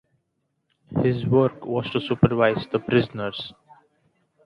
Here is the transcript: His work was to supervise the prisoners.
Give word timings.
His 1.03 1.27
work 1.27 1.63
was 1.63 1.87
to 1.91 2.01
supervise 2.01 2.65
the 2.71 2.79
prisoners. 2.79 3.53